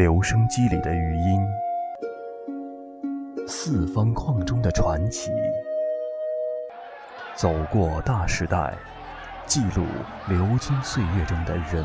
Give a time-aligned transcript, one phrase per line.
[0.00, 1.46] 留声机里的余音，
[3.46, 5.30] 四方框中的传奇，
[7.34, 8.72] 走过大时代，
[9.44, 9.84] 记录
[10.26, 11.84] 流金岁月中的人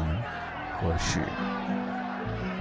[0.80, 1.20] 和事。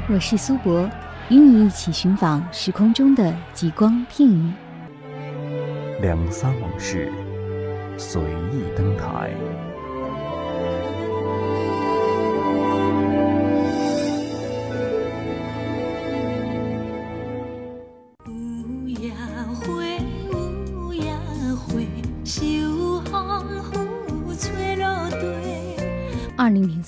[0.08, 0.90] 我是苏博，
[1.30, 4.52] 与你一起寻访时空中的极光片语。
[6.00, 7.12] 两三往事，
[7.96, 9.30] 随意登台。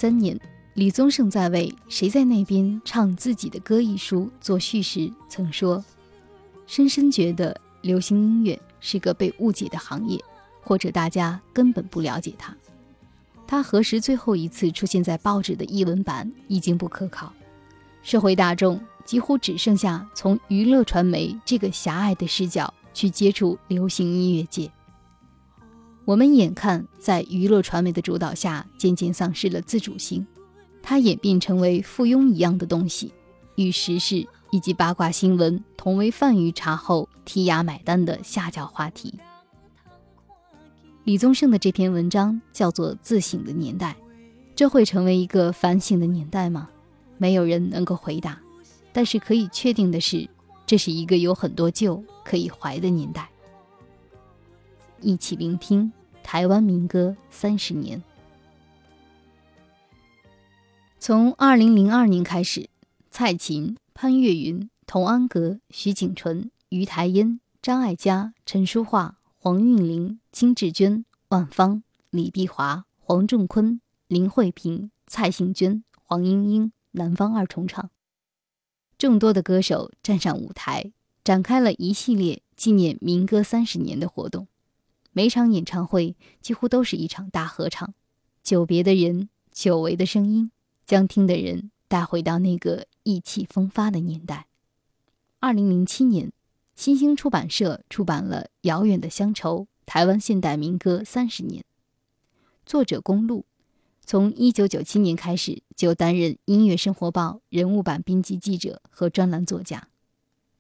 [0.06, 0.38] 三年，
[0.74, 5.84] 李宗盛在为《谁在那边唱自己的歌》一书作序时曾说
[6.69, 10.23] ：“深深觉得流行音乐是个被误解的行业，
[10.62, 12.56] 或者大家根本不了解它。
[13.48, 17.33] 它何时最后一次出现在报纸的译文版已经不可考，
[18.05, 24.70] 社会大众几乎只剩下从娱乐传媒这个狭隘的视角去接触流行音乐界。”
[26.06, 30.24] 我们眼看在娱乐传媒的主导下，渐渐丧失了自主性，
[30.80, 33.12] 它演变成为附庸一样的东西，
[33.56, 39.12] 与时事以及八卦新闻同为饭余茶后剔牙买单的下脚话题。
[41.02, 43.96] 李宗盛的这篇文章叫做《自省的年代》，
[44.54, 46.68] 这会成为一个反省的年代吗？
[47.18, 48.40] 没有人能够回答。
[48.92, 50.28] 但是可以确定的是，
[50.66, 53.28] 这是一个有很多旧可以怀的年代。
[55.02, 55.92] 一起聆听
[56.27, 58.02] 台湾民歌三十年。
[60.98, 62.68] 从二零零二年开始，
[63.12, 77.88] 蔡琴、潘越云、童安格、徐景纯、于台烟、张艾嘉、陈淑桦、黄韵玲、金志娟、万芳、李碧华、黄仲坤、林慧萍、蔡幸娟、黄莺莺南方二重唱，
[78.98, 80.90] 众多的歌手站上舞台，
[81.22, 84.48] 展开了一系列纪念民歌三十年的活动。
[85.16, 87.94] 每场演唱会几乎都是一场大合唱，
[88.42, 90.50] 久别的人，久违的声音，
[90.84, 94.46] 将听的人带回到那个意气风发的年代。
[95.40, 96.30] 二零零七年，
[96.74, 101.62] 新兴出版社出版了《遥远的乡愁：台湾现代民歌三十年》，
[102.66, 103.46] 作者公路，
[104.04, 109.88] 从一九九七年开始就担任《音乐生活报》人物版编辑记者和专栏作家。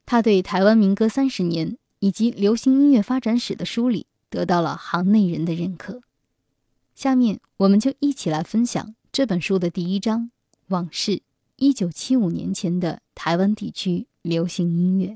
[0.06, 4.06] 他对台湾民歌三十年以及流行音乐发展史的梳理。
[4.30, 6.00] 得到了行内人的认可。
[6.94, 10.20] 下面，我们就一起来分享这本书的第一章
[10.68, 11.20] 《往事：
[11.56, 15.08] 一九七五年前的台湾地区流行音乐》。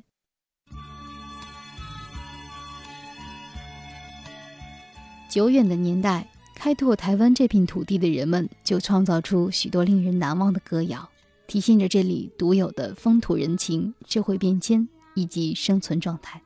[5.31, 11.09] 久远的年代，开拓台湾这片土地的人们就创造出许多令人难忘的歌谣，
[11.47, 16.43] 体现着这里独有的风土人情、社会变迁以及生存状态。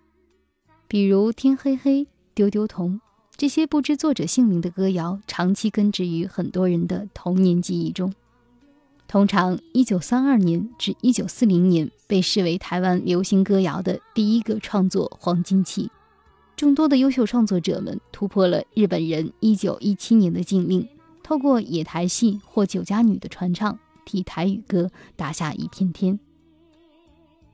[0.87, 2.05] 比如《天黑黑》。
[2.35, 3.01] 丢丢童，
[3.37, 8.13] 这些不知作者姓名的歌谣，长期根植于很多人的童年记忆中。
[9.07, 15.91] 通常，一九三二年至一九四零年被视为台湾流行歌谣的第一个创作黄金期。
[16.57, 20.89] 众多的优秀创作者们突破了日本人一九一七年的禁令，
[21.23, 26.19] 透过野台戏或酒家女的传唱，替台语歌打下一片天。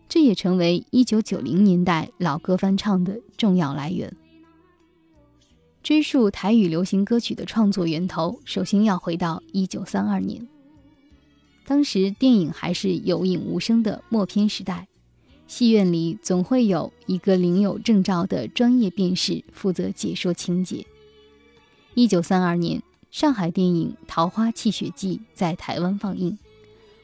[0.08, 4.14] 这也成为一九九零年代老歌翻唱的重要来源。
[5.82, 10.46] 追溯台语流行歌曲的创作源头，首先要回到一九三二年。
[11.66, 14.88] 当时电影还是有影无声的默片时代，
[15.46, 20.84] 戏院里总会有一个领有证照的专业辨识负责解说情节。
[21.94, 26.38] 一九三二年，上海电影《桃花泣血记》在台湾放映，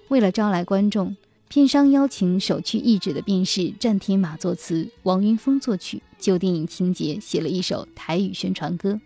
[0.09, 1.17] 为了招来观众。
[1.49, 9.01] 片商邀请首屈一指的便是战天马作词，王云峰作曲，就电影情节写了一首台语宣传歌。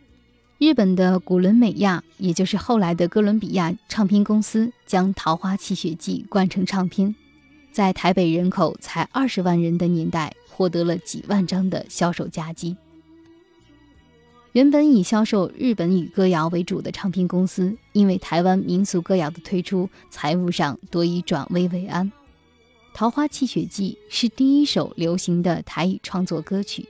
[0.59, 7.15] 日本的古伦美亚，也就是后来的哥伦比亚唱片公司，将《桃花泣血记》灌成唱片，
[7.72, 12.77] 在台北人口才二十万人的年代，获得了几万张的销售佳绩。
[14.53, 22.07] 原本以销售日本语歌谣为主的唱片公司，因为台湾民俗歌谣的推出，财务上多以转危为安。
[23.00, 26.86] 《桃花泣血记》是第一首流行的台语创作歌曲，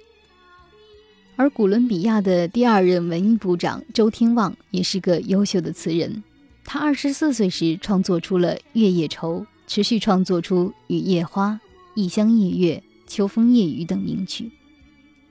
[1.37, 6.25] 而古伦比亚的第二任文艺部长周天旺也是个优秀的词人。
[6.65, 11.53] 他二十四岁时创作出了《月夜愁》，持续创作出《雨夜花》
[11.95, 12.75] 《异乡夜月》
[13.07, 14.51] 《秋风夜雨》等名曲。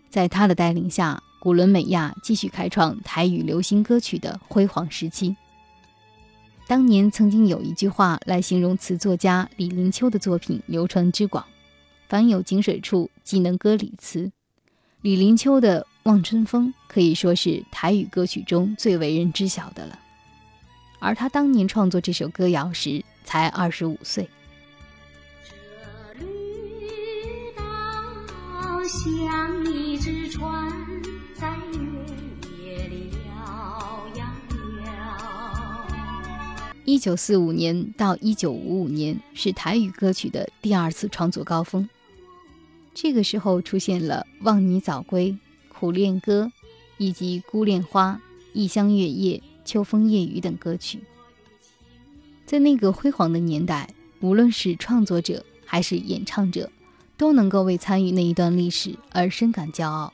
[0.10, 5.36] 在他的带领下，古伦美亚继续开创台语流行歌曲的辉煌时期。
[6.70, 11.44] 当年曾经有一句话来形容词作家李林秋的作品流传之广
[12.08, 14.32] ：“凡有井水处，即能歌李词。”
[15.02, 19.98] 李林秋的《望春风》可以说是台语歌曲中最为人知晓的了，
[21.00, 24.30] 而他当年创作这首歌谣时才二十五岁。
[28.88, 30.72] 像一只船，
[31.34, 31.52] 在
[36.90, 41.88] 一九四五年到一九五五年是台语歌曲的第二次创作高峰。
[42.96, 45.32] 这个时候出现了《望你早归》
[45.68, 46.46] 《苦恋歌》，
[46.98, 48.14] 以及《孤恋花》
[48.54, 51.00] 《异乡月夜》《秋风夜雨》等歌曲。
[52.48, 56.72] 在那个辉煌的年代，无论是创作者还是演唱者，
[57.16, 60.12] 都能够为参与那一段历史而深感骄傲。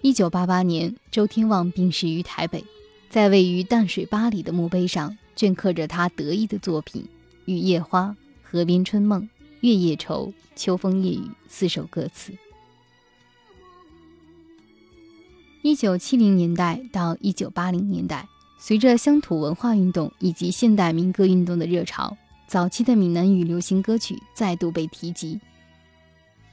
[0.00, 2.64] 一九八八年，周天旺病逝于台北。
[3.12, 7.02] 在位于淡水八里的墓碑上，镌刻着他得意的作品
[7.44, 8.06] 《雨夜花》
[8.42, 9.20] 《河边春梦》
[9.60, 12.32] 《月夜愁》《秋风夜雨》四首歌词。
[15.60, 18.26] 一九七零年代到一九八零年代，
[18.58, 22.16] 随着乡土文化运动以及现代民歌运动的热潮，
[22.46, 25.38] 早期的闽南语流行歌曲再度被提及。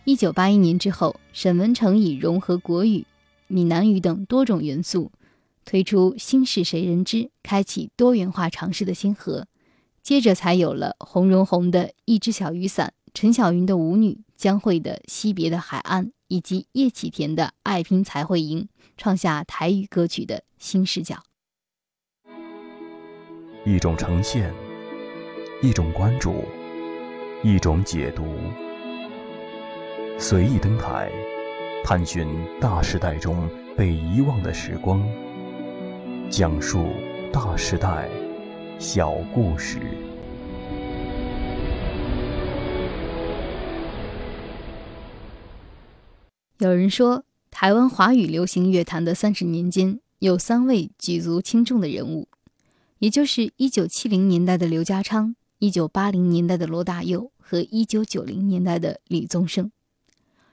[0.04, 3.06] 一九八一年之后，沈文成以融合国语、
[3.48, 5.10] 闽南语等多种元素。
[5.69, 9.45] 推出《心事谁人知》，开启多元化尝试的先河。
[10.01, 18.62] 接着才有了洪荣宏的《一只小雨伞》，陈小云的《舞女》，江蕙的《惜别的海岸》，以及叶启田的《爱拼才会赢》，
[18.98, 21.18] 创下台语歌曲的新视角。
[23.63, 24.51] 一种呈现，
[25.62, 26.45] 一种关注，
[27.44, 28.25] 一种解读。
[30.18, 31.12] 随意登台，
[31.86, 32.27] 探寻
[32.60, 35.07] 大时代中被遗忘的时光。
[36.31, 36.86] 讲述
[37.34, 38.08] 大时代，
[38.78, 39.80] 小故事。
[46.60, 52.28] 有人说，台湾华语流行乐坛的三十年间，有三位举足轻重的人物，
[53.00, 59.72] 也就是一九七零年代的刘家昌、一九八零年代的罗大佑和一九九零年代的李宗盛。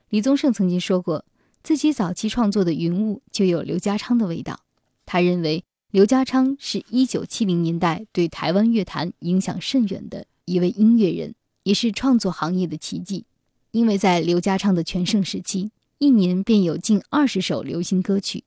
[0.09, 1.27] 李宗盛曾经说过，
[1.63, 4.61] 自己早期创作的《云雾》就有刘家昌的味道。
[5.07, 13.25] 他认为刘家昌是一九七零年代对台湾乐坛影响甚远的一位音乐人，也是创作行业的奇迹。
[13.71, 18.45] 因为在刘家昌的全盛时期，一年便有近二十首流行歌曲。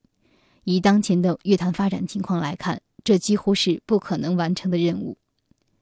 [0.65, 5.17] 以当前的乐坛发展情况来看，这几乎是不可能完成的任务。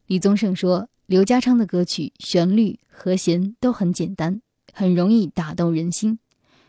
[0.06, 4.42] 李宗盛说，刘家昌的歌曲旋律、和弦都很简单，
[4.74, 6.20] 很容易打动人心，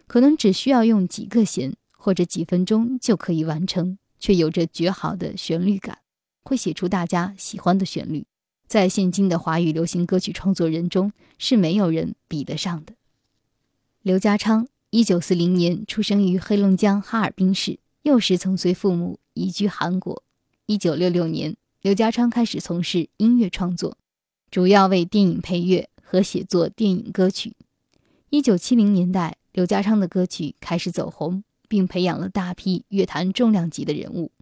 [0.06, 1.74] 可能只需要用几个弦。
[1.98, 5.98] 或者几分钟就可以完成，却有着绝好的旋律感，
[6.44, 8.24] 会写出大家喜欢的旋律，
[8.68, 12.94] 在现今的华语流行歌曲创作人中是没有人比得上的。
[14.02, 20.22] 刘家昌，一九四零年出生于黑龙江哈尔滨市，幼时曾随父母移居韩国。
[20.66, 23.98] 一九六六年，刘家昌开始从事音乐创作，
[24.50, 27.56] 主要为电影配乐和写作电影歌曲。
[28.30, 31.42] 一九七零年代，刘家昌的歌曲开始走红。
[31.68, 34.32] 并培养了大批乐坛重量级的人物。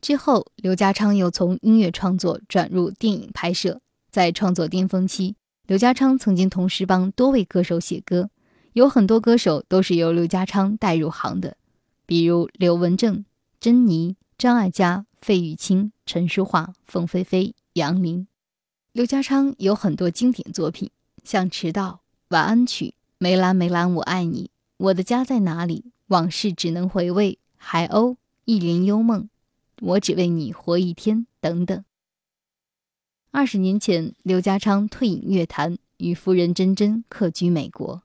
[0.00, 3.80] 之后，刘家昌又从音乐创作转入电影拍摄。
[4.10, 5.36] 在创作巅峰期，
[5.66, 8.28] 刘家昌曾经同时帮多位歌手写歌，
[8.72, 11.56] 有很多歌手都是由刘家昌带入行的，
[12.06, 13.24] 比如刘文正、
[13.60, 18.26] 珍妮、张艾嘉、费玉清、陈淑桦、凤飞飞、杨林。
[18.92, 20.90] 刘家昌有很多经典作品，
[21.22, 21.88] 像《迟到》
[22.30, 22.86] 《晚安曲》
[23.18, 24.44] 《梅兰梅兰我爱你》
[24.78, 25.84] 《我的家在哪里》。
[26.10, 29.28] 往事只能回味，海鸥一帘幽梦，
[29.80, 31.84] 我只为你活一天，等等。
[33.30, 38.02] 二十年前，刘家昌退隐乐坛，与夫人珍珍客居美国。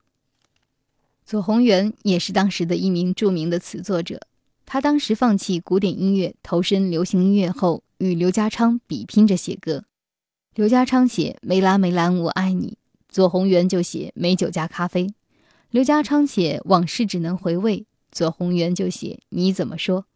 [1.24, 4.20] 左宏元也是当时的一名著名的词作者，
[4.64, 9.82] 他当时放弃古典音乐，投身流行音乐后，与刘家昌比拼着写歌。
[10.54, 12.68] 刘家昌写《梅兰梅兰我爱你》，
[13.08, 15.08] 左宏元就写《美酒加咖啡》。
[15.70, 17.80] 刘家昌写《往事只能回味》。
[18.16, 20.06] 左宏元就写你怎么说？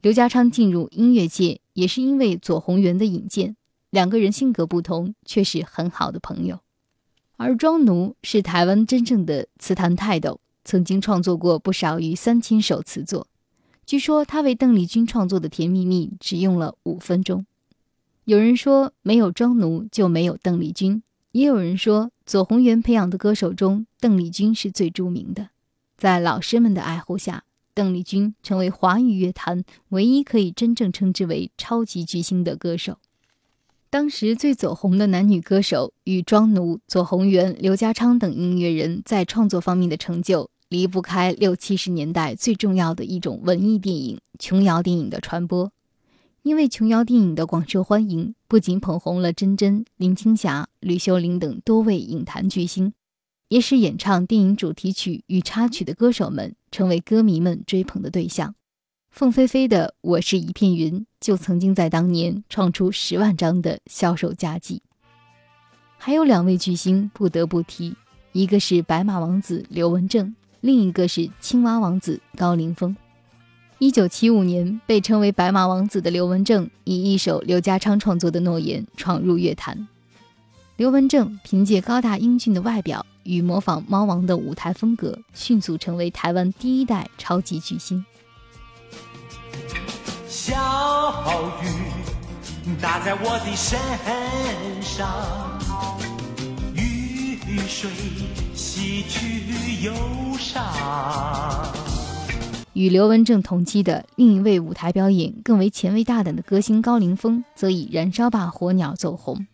[0.00, 3.56] 刘家昌进入音乐界也是因为左宏元的引荐，
[3.90, 6.60] 两个人性格不同，却是很好的朋友。
[7.38, 13.26] 而庄奴是台湾真正的词坛泰斗，曾经创作过不少于三千首词作。
[13.84, 17.44] 据说他为邓丽君创作的《甜蜜蜜》只用了五分钟。
[18.24, 25.48] 有人说没有庄奴就没有邓丽君，也有人说左宏元培养的歌手中，邓丽君是最著名的。
[26.02, 32.98] 在老师们的爱护下，邓丽君成为华语乐坛唯一可以真正称之为超级巨星的歌手。
[33.88, 45.70] 当时最走红的男女歌手与庄奴、左宏元、刘家昌等音乐人在创作方面的成就，离不开六七十年代最重要的一种文艺电影——琼瑶电影的传播。
[46.42, 52.92] 因为琼瑶电影的广受欢迎，不仅捧红了甄珍、林青霞、吕秀玲等多位影坛巨星，
[53.52, 58.54] 也使演唱电影主题曲与插曲的歌手们成为歌迷们追捧的对象。
[59.10, 64.80] 凤飞飞的《我是一片云》就曾经在当年创出十万张的销售佳绩。
[65.98, 67.94] 还有两位巨星不得不提，
[68.32, 72.96] 一个是白马王子刘文正，另一个是青蛙王子高凌风。
[73.78, 79.86] 一九七五年，被称为白马王子的刘文正以一首刘家昌创作的《诺言》闯入乐坛。
[80.76, 88.02] 刘文正凭借高大英俊的外表与模仿猫王的舞台风格，迅速成为台湾第一代超级巨星。
[90.26, 90.54] 小
[91.62, 91.66] 雨
[92.80, 93.78] 打在我的身
[94.82, 95.60] 上，
[96.74, 97.38] 雨
[97.68, 97.90] 水
[98.54, 99.92] 洗去忧
[100.38, 100.64] 伤。
[102.72, 109.46] 与刘文正同期的另一位舞台表演更为前卫大胆的歌星高凌风，则以《燃烧吧火鸟》走红。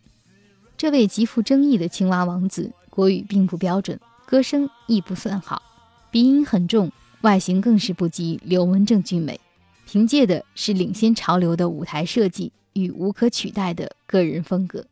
[0.79, 5.61] 这位极富争议的青蛙王子，国语并不标准，歌声亦不算好，
[6.09, 9.37] 鼻音很重，外形更是不及刘文正俊美。
[9.85, 14.85] 凭借的是领先潮流的舞台设计与无可取代的个人风格。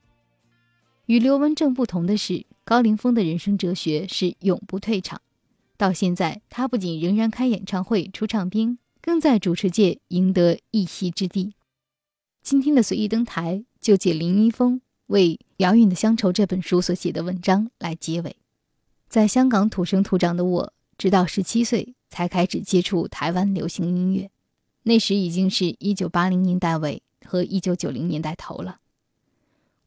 [1.06, 5.22] 与刘文正不同的是，高凌风的人生哲学是永不退场。
[5.78, 11.54] 到现在，他不仅仍然开演唱会、出唱片，更在主持界赢得一席之地。
[12.44, 18.38] 今天的随意登台，就借林一峰为《遥远的乡愁》这本书所写的文章来结尾。
[19.10, 24.30] 在香港土生土长的我，直到十七岁才开始接触台湾流行音乐。
[24.84, 28.80] 那时已经是一九八零年代尾和一九九零年代头了，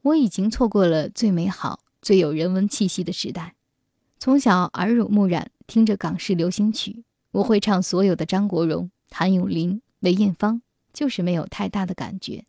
[0.01, 3.55] 我已经错过了最美好、最有人文气息的时代。
[4.19, 10.61] 从小耳濡目染，听着港式流行曲，我会唱所有的张国荣、谭咏麟、梅艳芳，
[10.93, 12.45] 就是没有太大的感觉。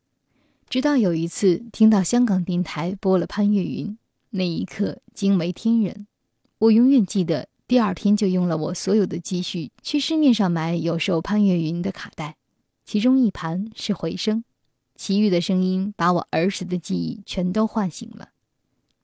[0.72, 3.98] 直到有一次听到香港电台播了潘越云，
[4.30, 6.06] 那一刻惊为天人。
[6.60, 12.36] 我永远记得，第二天就用了我所有的积蓄去市面上买有售潘越云的卡带。
[12.86, 14.44] 其中一盘是回声，
[14.96, 18.30] 其余的声音把我儿时的记忆全都唤醒了。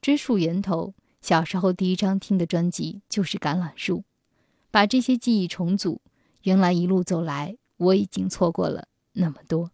[0.01, 3.99] 追溯源头，小时候第一张听的专辑就是《橄榄树》，
[4.71, 6.01] 把这些记忆重组，
[6.45, 9.71] 原来一路走来，我已经错过了那么多。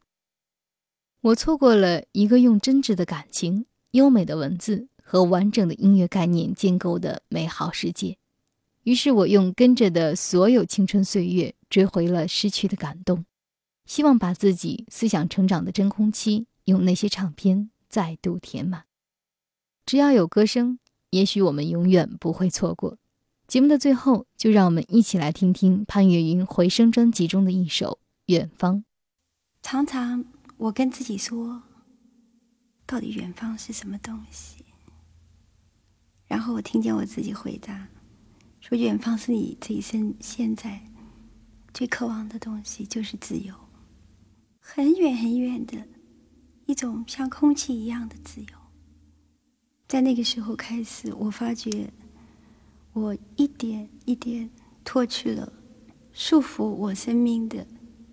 [1.24, 8.18] 我错过了一个用真挚的感情、优美的文字和完整的音乐概念建构的美好世界。
[8.82, 13.24] 于是我用跟着的所有青春岁月，追回了失去的感动。
[13.86, 18.84] 希望把自己思想成长的真空期，用那些唱片再度填满。
[19.86, 20.78] 只要有歌声，
[21.08, 22.98] 也许我们永远不会错过。
[23.48, 27.92] 节目的最后，就让我们一起来听听潘越云《回声》专辑中的一首
[28.26, 28.76] 《远方》。
[29.62, 30.26] 常常
[30.56, 31.62] 我跟自己说，
[32.87, 34.64] 到底远方是什么东西？
[36.26, 37.88] 然后我听见我自己回答，
[38.61, 40.80] 说远方是你这一生现在
[41.73, 43.54] 最渴望的东西，就是自由。
[44.58, 45.87] 很远很远的
[46.66, 48.46] 一种像空气一样的自由，
[49.87, 51.92] 在那个时候开始，我发觉
[52.92, 54.49] 我一点一点
[54.82, 55.52] 脱去了
[56.12, 57.66] 束缚我生命的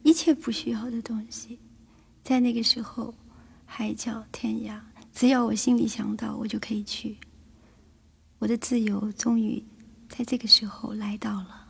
[0.03, 1.59] 一切不需要的东西。
[2.23, 3.13] 在那个时候，
[3.65, 4.79] 海角天涯，
[5.13, 7.17] 只要我心里想到，我就可以去。
[8.39, 9.63] 我的自由终于
[10.09, 11.60] 在这个时候来到了。